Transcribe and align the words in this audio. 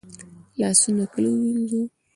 لاسونه 0.59 1.03
کله 1.13 1.29
ووینځو؟ 1.31 1.81